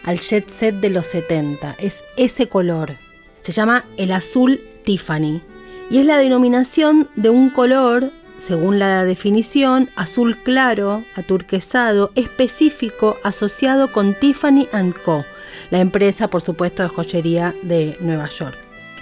al 0.04 0.20
jet 0.20 0.50
set 0.50 0.75
de 0.75 0.89
los 0.89 1.08
70. 1.08 1.77
Es 1.80 2.04
ese 2.18 2.50
color. 2.50 2.96
Se 3.44 3.54
llama 3.54 3.86
el 3.96 4.12
azul 4.12 4.60
Tiffany 4.84 5.42
y 5.89 6.00
es 6.00 6.06
la 6.06 6.18
denominación 6.18 7.08
de 7.15 7.30
un 7.30 7.50
color, 7.50 8.12
según 8.42 8.77
la 8.77 9.06
definición, 9.06 9.89
azul 9.96 10.38
claro, 10.44 11.06
aturquesado, 11.15 12.12
específico 12.15 13.18
asociado 13.24 13.94
con 13.94 14.15
Tiffany⁇ 14.15 14.68
Co., 15.01 15.24
la 15.70 15.80
empresa 15.80 16.30
por 16.30 16.42
supuesto 16.42 16.84
de 16.84 16.90
joyería 16.90 17.56
de 17.62 17.98
Nueva 18.00 18.30
York. 18.30 18.58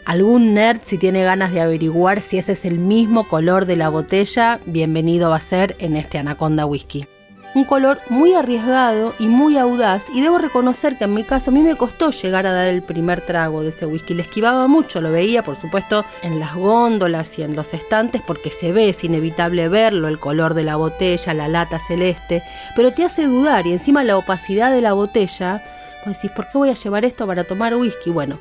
algún 0.04 0.54
nerd 0.54 0.80
si 0.84 0.98
tiene 0.98 1.24
ganas 1.24 1.52
de 1.52 1.60
averiguar 1.60 2.20
si 2.20 2.38
ese 2.38 2.52
es 2.52 2.64
el 2.64 2.78
mismo 2.78 3.28
color 3.28 3.66
de 3.66 3.76
la 3.76 3.88
botella, 3.88 4.60
bienvenido 4.66 5.30
va 5.30 5.36
a 5.36 5.40
ser 5.40 5.76
en 5.78 5.96
este 5.96 6.18
Anaconda 6.18 6.66
Whisky. 6.66 7.06
Un 7.54 7.64
color 7.64 8.00
muy 8.08 8.34
arriesgado 8.34 9.14
y 9.20 9.28
muy 9.28 9.56
audaz 9.58 10.02
y 10.12 10.20
debo 10.20 10.38
reconocer 10.38 10.98
que 10.98 11.04
en 11.04 11.14
mi 11.14 11.22
caso 11.22 11.50
a 11.50 11.54
mí 11.54 11.60
me 11.60 11.76
costó 11.76 12.10
llegar 12.10 12.48
a 12.48 12.52
dar 12.52 12.66
el 12.66 12.82
primer 12.82 13.20
trago 13.20 13.62
de 13.62 13.68
ese 13.68 13.86
whisky. 13.86 14.12
Le 14.12 14.22
esquivaba 14.22 14.66
mucho, 14.66 15.00
lo 15.00 15.12
veía 15.12 15.44
por 15.44 15.60
supuesto 15.60 16.04
en 16.22 16.40
las 16.40 16.56
góndolas 16.56 17.38
y 17.38 17.42
en 17.42 17.54
los 17.54 17.72
estantes 17.72 18.22
porque 18.26 18.50
se 18.50 18.72
ve, 18.72 18.88
es 18.88 19.04
inevitable 19.04 19.68
verlo, 19.68 20.08
el 20.08 20.18
color 20.18 20.54
de 20.54 20.64
la 20.64 20.74
botella, 20.74 21.32
la 21.32 21.46
lata 21.46 21.78
celeste, 21.86 22.42
pero 22.74 22.92
te 22.92 23.04
hace 23.04 23.26
dudar 23.26 23.68
y 23.68 23.72
encima 23.72 24.02
la 24.02 24.18
opacidad 24.18 24.72
de 24.72 24.80
la 24.80 24.92
botella, 24.92 25.62
pues 26.02 26.16
decís, 26.16 26.32
¿por 26.32 26.48
qué 26.48 26.58
voy 26.58 26.70
a 26.70 26.74
llevar 26.74 27.04
esto 27.04 27.24
para 27.24 27.44
tomar 27.44 27.76
whisky? 27.76 28.10
Bueno, 28.10 28.40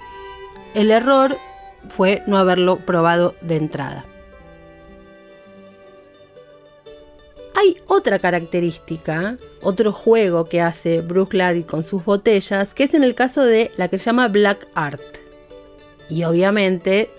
el 0.74 0.90
error 0.90 1.38
fue 1.90 2.24
no 2.28 2.38
haberlo 2.38 2.78
probado 2.80 3.36
de 3.42 3.58
entrada. 3.58 4.06
Hay 7.56 7.78
otra 7.88 8.20
característica, 8.20 9.38
otro 9.62 9.94
juego 9.94 10.46
que 10.46 10.60
hace 10.60 11.02
Bruce 11.02 11.32
Glady 11.32 11.64
con 11.64 11.84
sus 11.84 12.04
botellas, 12.04 12.74
que 12.74 12.84
es 12.84 12.94
en 12.94 13.04
el 13.04 13.16
caso 13.16 13.44
de 13.46 13.72
la 13.78 13.88
que 13.88 14.00
se 14.00 14.06
llama 14.06 14.28
Black 14.28 14.68
Art. 14.74 15.02
Y 16.10 16.24
obviamente 16.24 17.10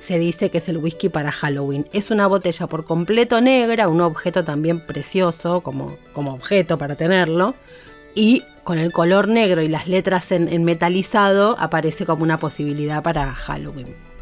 se 0.00 0.18
dice 0.18 0.50
que 0.50 0.58
es 0.58 0.68
el 0.68 0.78
whisky 0.78 1.08
para 1.08 1.30
Halloween. 1.30 1.86
Es 1.92 2.10
una 2.10 2.26
botella 2.26 2.66
por 2.66 2.84
completo 2.84 3.40
negra, 3.40 3.88
un 3.88 4.00
objeto 4.00 4.44
también 4.44 4.80
precioso 4.80 5.62
como, 5.62 5.96
como 6.12 6.34
objeto 6.34 6.76
para 6.76 6.96
tenerlo. 6.96 7.54
Y 8.14 8.42
con 8.64 8.78
el 8.78 8.92
color 8.92 9.28
negro 9.28 9.62
y 9.62 9.68
las 9.68 9.88
letras 9.88 10.30
en 10.32 10.64
metalizado 10.64 11.56
aparece 11.58 12.04
como 12.04 12.24
una 12.24 12.38
posibilidad 12.38 13.02
para 13.02 13.32
Halloween. 13.32 14.13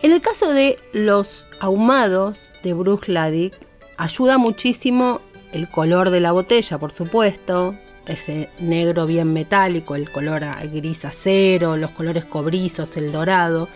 En 0.00 0.12
el 0.12 0.20
caso 0.20 0.52
de 0.52 0.78
los 0.92 1.44
ahumados 1.60 2.40
de 2.62 2.72
Bruce 2.72 3.10
Ladick, 3.10 3.54
ayuda 3.96 4.38
muchísimo 4.38 5.20
el 5.52 5.68
color 5.68 6.10
de 6.10 6.20
la 6.20 6.32
botella, 6.32 6.78
por 6.78 6.92
supuesto, 6.92 7.74
ese 8.06 8.48
negro 8.60 9.06
bien 9.06 9.32
metálico, 9.32 9.96
el 9.96 10.10
color 10.10 10.44
gris 10.72 11.04
acero, 11.04 11.76
los 11.76 11.90
colores 11.90 12.24
cobrizos, 12.24 12.96
el 12.96 13.12
dorado, 13.12 13.68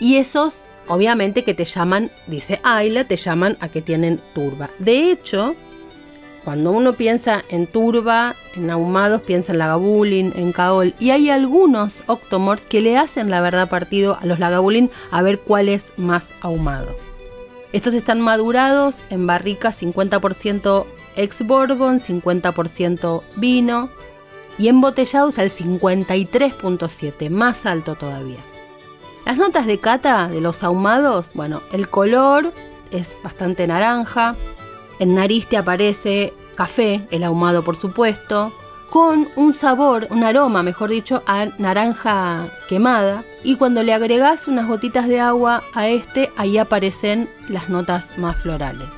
y 0.00 0.16
esos 0.16 0.62
obviamente 0.88 1.44
que 1.44 1.54
te 1.54 1.64
llaman, 1.64 2.10
dice 2.26 2.60
Ayla, 2.62 3.04
te 3.04 3.16
llaman 3.16 3.56
a 3.60 3.68
que 3.68 3.82
tienen 3.82 4.20
turba. 4.34 4.70
De 4.78 5.10
hecho, 5.10 5.56
cuando 6.46 6.70
uno 6.70 6.92
piensa 6.92 7.42
en 7.48 7.66
turba, 7.66 8.36
en 8.54 8.70
ahumados, 8.70 9.20
piensa 9.22 9.50
en 9.50 9.58
lagavulin, 9.58 10.32
en 10.36 10.52
caol. 10.52 10.94
Y 11.00 11.10
hay 11.10 11.28
algunos 11.28 12.04
octomorts 12.06 12.62
que 12.68 12.80
le 12.80 12.96
hacen 12.96 13.30
la 13.30 13.40
verdad 13.40 13.68
partido 13.68 14.16
a 14.20 14.26
los 14.26 14.38
lagavulin 14.38 14.88
a 15.10 15.22
ver 15.22 15.40
cuál 15.40 15.68
es 15.68 15.86
más 15.96 16.28
ahumado. 16.42 16.96
Estos 17.72 17.94
están 17.94 18.20
madurados 18.20 18.94
en 19.10 19.26
barricas 19.26 19.82
50% 19.82 20.86
ex 21.16 21.44
bourbon, 21.44 21.98
50% 21.98 23.22
vino 23.34 23.90
y 24.56 24.68
embotellados 24.68 25.40
al 25.40 25.50
53.7, 25.50 27.28
más 27.28 27.66
alto 27.66 27.96
todavía. 27.96 28.38
Las 29.24 29.36
notas 29.36 29.66
de 29.66 29.80
cata 29.80 30.28
de 30.28 30.40
los 30.40 30.62
ahumados, 30.62 31.30
bueno, 31.34 31.60
el 31.72 31.88
color 31.88 32.52
es 32.92 33.18
bastante 33.24 33.66
naranja, 33.66 34.36
en 34.98 35.14
nariz 35.14 35.46
te 35.48 35.56
aparece 35.56 36.32
café, 36.54 37.06
el 37.10 37.24
ahumado 37.24 37.62
por 37.62 37.76
supuesto, 37.76 38.52
con 38.90 39.28
un 39.36 39.52
sabor, 39.52 40.06
un 40.10 40.24
aroma, 40.24 40.62
mejor 40.62 40.90
dicho, 40.90 41.22
a 41.26 41.46
naranja 41.58 42.46
quemada. 42.68 43.24
Y 43.44 43.56
cuando 43.56 43.82
le 43.82 43.92
agregas 43.92 44.48
unas 44.48 44.66
gotitas 44.66 45.08
de 45.08 45.20
agua 45.20 45.64
a 45.74 45.88
este, 45.88 46.30
ahí 46.36 46.58
aparecen 46.58 47.28
las 47.48 47.68
notas 47.68 48.16
más 48.18 48.40
florales. 48.40 48.88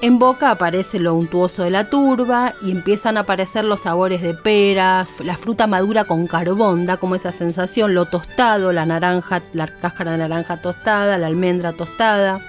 En 0.00 0.18
boca 0.18 0.50
aparece 0.50 1.00
lo 1.00 1.14
untuoso 1.14 1.62
de 1.62 1.70
la 1.70 1.88
turba 1.88 2.52
y 2.60 2.72
empiezan 2.72 3.16
a 3.16 3.20
aparecer 3.20 3.64
los 3.64 3.80
sabores 3.80 4.20
de 4.20 4.34
peras, 4.34 5.08
la 5.20 5.36
fruta 5.36 5.66
madura 5.66 6.04
con 6.04 6.26
carbón, 6.26 6.84
da 6.84 6.98
como 6.98 7.14
esa 7.14 7.32
sensación, 7.32 7.94
lo 7.94 8.04
tostado, 8.04 8.72
la 8.72 8.84
naranja, 8.84 9.42
la 9.54 9.66
cáscara 9.66 10.12
de 10.12 10.18
naranja 10.18 10.58
tostada, 10.58 11.16
la 11.16 11.26
almendra 11.26 11.72
tostada. 11.72 12.40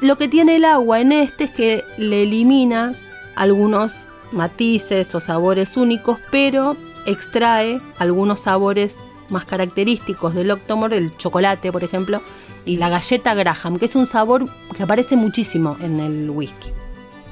Lo 0.00 0.18
que 0.18 0.28
tiene 0.28 0.56
el 0.56 0.64
agua 0.66 1.00
en 1.00 1.12
este 1.12 1.44
es 1.44 1.50
que 1.50 1.84
le 1.96 2.24
elimina 2.24 2.94
algunos 3.34 3.92
matices 4.30 5.14
o 5.14 5.20
sabores 5.20 5.76
únicos, 5.76 6.18
pero 6.30 6.76
extrae 7.06 7.80
algunos 7.98 8.40
sabores 8.40 8.94
más 9.30 9.44
característicos 9.46 10.34
del 10.34 10.50
Octomor, 10.50 10.92
el 10.92 11.16
chocolate, 11.16 11.72
por 11.72 11.82
ejemplo, 11.82 12.20
y 12.66 12.76
la 12.76 12.90
galleta 12.90 13.34
Graham, 13.34 13.78
que 13.78 13.86
es 13.86 13.96
un 13.96 14.06
sabor 14.06 14.46
que 14.76 14.82
aparece 14.82 15.16
muchísimo 15.16 15.76
en 15.80 16.00
el 16.00 16.28
whisky. 16.28 16.70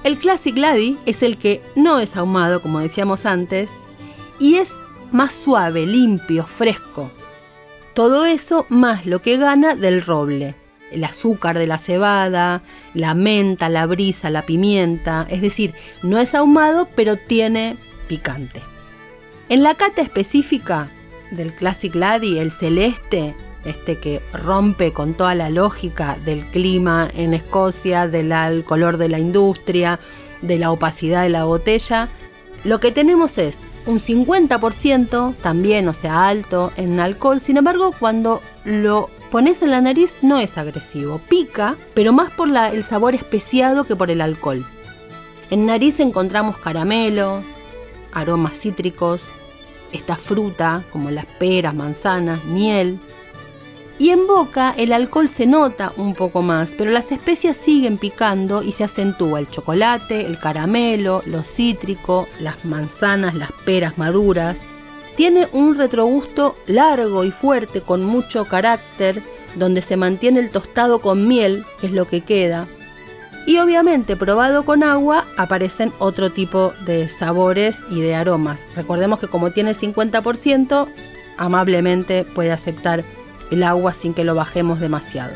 El 0.03 0.19
Classic 0.19 0.57
Laddie 0.57 0.97
es 1.07 1.23
el 1.23 1.37
que 1.37 1.63
no 1.77 1.99
es 1.99 2.17
ahumado, 2.17 2.63
como 2.63 2.81
decíamos 2.81 3.27
antes, 3.27 3.69
y 4.39 4.55
es 4.55 4.71
más 5.13 5.33
suave, 5.33 5.87
limpio, 5.87 6.47
fresco. 6.47 7.11
Todo 7.95 8.25
eso 8.25 8.67
más 8.69 9.07
lo 9.07 9.21
que 9.23 9.37
gana 9.37 9.75
del 9.75 10.03
roble, 10.03 10.55
el 10.95 11.05
azúcar 11.05 11.59
de 11.59 11.67
la 11.67 11.79
cebada, 11.79 12.63
la 12.95 13.15
menta, 13.15 13.69
la 13.69 13.87
brisa, 13.87 14.31
la 14.31 14.43
pimienta, 14.43 15.27
es 15.29 15.43
decir, 15.43 15.75
no 16.03 16.19
es 16.19 16.35
ahumado, 16.35 16.89
pero 16.95 17.17
tiene 17.17 17.77
picante. 18.09 18.61
En 19.49 19.63
la 19.63 19.75
cata 19.75 20.03
específica 20.03 20.89
del 21.31 21.53
Classic 21.53 21.95
Laddie, 21.95 22.41
el 22.41 22.53
celeste, 22.53 23.35
este 23.65 23.99
que 23.99 24.21
rompe 24.33 24.93
con 24.93 25.15
toda 25.15 25.35
la 25.35 25.51
lógica 25.51 26.17
del 26.25 26.45
clima 26.47 27.11
en 27.15 27.35
Escocia, 27.35 28.09
del 28.09 28.65
color 28.65 28.97
de 28.97 29.09
la 29.09 29.19
industria, 29.19 30.01
de 30.43 30.59
la 30.59 30.71
opacidad 30.71 31.23
de 31.23 31.31
la 31.31 31.45
botella. 31.45 32.09
Lo 32.65 32.81
que 32.81 32.93
tenemos 32.93 33.39
es 33.39 33.59
un 33.87 34.01
50% 34.01 35.35
también, 35.37 35.89
o 35.89 35.93
sea, 35.93 36.29
alto 36.29 36.73
en 36.77 37.01
alcohol. 37.01 37.41
Sin 37.41 37.57
embargo, 37.57 37.95
cuando 37.99 38.41
lo 38.65 39.11
pones 39.35 39.63
en 39.63 39.73
la 39.73 39.81
nariz 39.81 40.15
no 40.23 40.39
es 40.39 40.57
agresivo, 40.59 41.19
pica, 41.19 41.77
pero 41.93 42.13
más 42.13 42.31
por 42.31 42.49
el 42.57 42.85
sabor 42.85 43.17
especiado 43.17 43.83
que 43.83 43.97
por 43.97 44.13
el 44.13 44.21
alcohol. 44.21 44.65
En 45.51 45.67
nariz 45.67 45.99
encontramos 45.99 46.57
caramelo, 46.57 47.43
aromas 48.13 48.53
cítricos, 48.53 49.23
esta 49.91 50.15
fruta 50.15 50.85
como 50.93 51.11
las 51.11 51.27
peras, 51.27 51.75
manzanas, 51.75 52.45
miel, 52.45 53.01
y 53.99 54.11
en 54.11 54.25
boca 54.29 54.73
el 54.77 54.93
alcohol 54.93 55.29
se 55.29 55.47
nota 55.47 55.91
un 55.97 56.15
poco 56.15 56.41
más, 56.41 56.71
pero 56.79 56.93
las 56.93 57.11
especias 57.11 57.57
siguen 57.57 57.99
picando 57.99 58.63
y 58.63 58.71
se 58.71 58.85
acentúa 58.85 59.41
el 59.41 59.51
chocolate, 59.51 60.27
el 60.27 60.39
caramelo, 60.39 61.25
lo 61.27 61.43
cítrico, 61.43 62.29
las 62.39 62.65
manzanas, 62.65 63.35
las 63.35 63.51
peras 63.65 63.99
maduras. 63.99 64.59
Tiene 65.17 65.49
un 65.53 65.77
retrogusto 65.77 66.57
largo 66.67 67.23
y 67.23 67.31
fuerte 67.31 67.83
con 67.83 68.05
mucho 68.05 68.47
carácter, 68.47 69.23
donde 69.55 69.83
se 69.83 69.97
mantiene 69.97 70.41
el 70.41 70.51
tostado 70.51 71.01
con 71.01 71.29
miel, 71.29 71.65
que 71.81 71.89
es 71.89 71.93
lo 71.93 72.07
que 72.07 72.23
queda. 72.23 72.67
Y 73.47 73.59
obviamente 73.59 74.17
probado 74.17 74.65
con 74.65 74.83
agua 74.83 75.27
aparecen 75.37 75.93
otro 75.99 76.33
tipo 76.33 76.73
de 76.87 77.09
sabores 77.09 77.77
y 77.91 78.01
de 78.01 78.15
aromas. 78.15 78.61
Recordemos 78.75 79.19
que 79.19 79.29
como 79.29 79.51
tiene 79.51 79.75
50%, 79.75 80.89
amablemente 81.37 82.25
puede 82.25 82.53
aceptar 82.53 83.05
el 83.51 83.63
agua 83.63 83.93
sin 83.93 84.15
que 84.15 84.25
lo 84.25 84.35
bajemos 84.35 84.81
demasiado. 84.81 85.33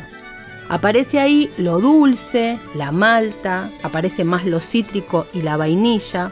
Aparece 0.69 1.19
ahí 1.19 1.51
lo 1.57 1.79
dulce, 1.79 2.59
la 2.75 2.91
malta, 2.91 3.71
aparece 3.83 4.23
más 4.23 4.45
lo 4.45 4.59
cítrico 4.59 5.25
y 5.33 5.41
la 5.41 5.57
vainilla. 5.57 6.31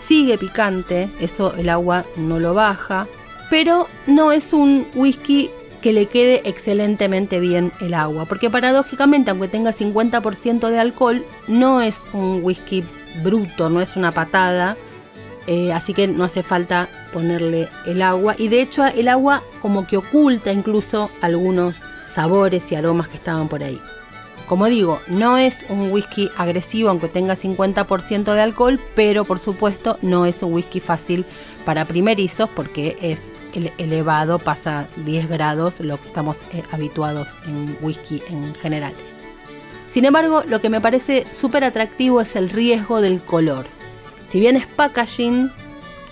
Sigue 0.00 0.38
picante, 0.38 1.10
eso 1.20 1.54
el 1.54 1.68
agua 1.68 2.04
no 2.16 2.38
lo 2.40 2.54
baja, 2.54 3.06
pero 3.48 3.88
no 4.06 4.32
es 4.32 4.52
un 4.52 4.86
whisky 4.94 5.50
que 5.80 5.92
le 5.92 6.06
quede 6.06 6.42
excelentemente 6.48 7.40
bien 7.40 7.72
el 7.80 7.94
agua, 7.94 8.26
porque 8.26 8.50
paradójicamente, 8.50 9.30
aunque 9.30 9.48
tenga 9.48 9.72
50% 9.72 10.68
de 10.68 10.78
alcohol, 10.78 11.24
no 11.48 11.80
es 11.80 12.00
un 12.12 12.40
whisky 12.42 12.84
bruto, 13.22 13.70
no 13.70 13.80
es 13.80 13.96
una 13.96 14.12
patada, 14.12 14.76
eh, 15.46 15.72
así 15.72 15.94
que 15.94 16.06
no 16.06 16.24
hace 16.24 16.42
falta 16.42 16.88
ponerle 17.12 17.68
el 17.86 18.02
agua 18.02 18.36
y 18.38 18.48
de 18.48 18.60
hecho 18.60 18.84
el 18.86 19.08
agua 19.08 19.42
como 19.60 19.86
que 19.86 19.96
oculta 19.96 20.52
incluso 20.52 21.10
algunos 21.22 21.76
sabores 22.12 22.70
y 22.70 22.76
aromas 22.76 23.08
que 23.08 23.16
estaban 23.16 23.48
por 23.48 23.62
ahí. 23.62 23.80
Como 24.46 24.66
digo, 24.66 25.00
no 25.06 25.38
es 25.38 25.58
un 25.68 25.92
whisky 25.92 26.30
agresivo 26.36 26.90
aunque 26.90 27.08
tenga 27.08 27.36
50% 27.36 28.34
de 28.34 28.40
alcohol, 28.40 28.80
pero 28.94 29.24
por 29.24 29.38
supuesto 29.38 29.98
no 30.02 30.26
es 30.26 30.42
un 30.42 30.52
whisky 30.52 30.80
fácil 30.80 31.24
para 31.64 31.84
primerizos 31.84 32.50
porque 32.50 32.96
es 33.00 33.20
elevado, 33.78 34.38
pasa 34.38 34.86
10 34.96 35.28
grados, 35.28 35.80
lo 35.80 36.00
que 36.00 36.08
estamos 36.08 36.38
eh, 36.52 36.62
habituados 36.72 37.28
en 37.46 37.76
whisky 37.80 38.22
en 38.28 38.54
general. 38.54 38.92
Sin 39.90 40.04
embargo, 40.04 40.44
lo 40.46 40.60
que 40.60 40.70
me 40.70 40.80
parece 40.80 41.26
súper 41.32 41.64
atractivo 41.64 42.20
es 42.20 42.36
el 42.36 42.48
riesgo 42.48 43.00
del 43.00 43.20
color. 43.20 43.66
Si 44.28 44.38
bien 44.38 44.56
es 44.56 44.66
packaging, 44.66 45.50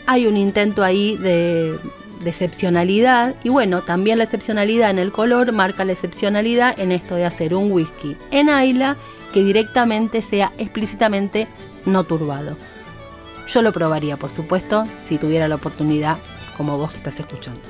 hay 0.06 0.26
un 0.26 0.36
intento 0.36 0.82
ahí 0.82 1.16
de, 1.16 1.78
excepcionalidad 2.24 3.36
y 3.44 3.48
bueno, 3.48 3.82
también 3.82 4.18
la 4.18 4.24
excepcionalidad 4.24 4.90
en 4.90 4.98
el 4.98 5.12
color 5.12 5.52
marca 5.52 5.84
la 5.84 5.92
excepcionalidad 5.92 6.78
en 6.80 6.90
esto 6.90 7.14
de 7.14 7.24
hacer 7.24 7.54
un 7.54 7.70
whisky 7.70 8.16
en 8.32 8.50
Ayla 8.50 8.96
que 9.32 9.44
directamente 9.44 10.20
sea 10.22 10.52
explícitamente 10.58 11.46
no 11.84 12.04
turbado. 12.04 12.56
Yo 13.46 13.62
lo 13.62 13.72
probaría, 13.72 14.16
por 14.16 14.30
supuesto, 14.30 14.86
si 15.06 15.16
tuviera 15.16 15.46
la 15.46 15.54
oportunidad, 15.54 16.18
como 16.58 16.76
vos 16.76 16.90
que 16.90 16.96
estás 16.98 17.18
escuchando. 17.20 17.60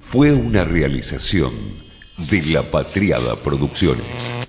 Fue 0.00 0.32
una 0.32 0.64
realización 0.64 1.52
de 2.16 2.42
La 2.46 2.68
Patriada 2.68 3.36
Producciones. 3.36 4.48